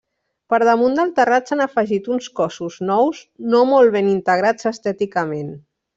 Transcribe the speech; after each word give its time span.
Per 0.53 0.57
damunt 0.67 0.95
del 0.99 1.11
terrat 1.19 1.51
s’han 1.51 1.61
afegit 1.65 2.09
uns 2.15 2.31
cossos 2.39 2.77
nous 2.89 3.23
no 3.55 3.61
molt 3.73 3.95
ben 3.97 4.11
integrats 4.15 4.71
estèticament. 4.73 5.55